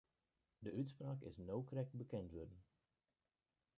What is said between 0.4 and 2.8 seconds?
De útspraak is no krekt bekend wurden.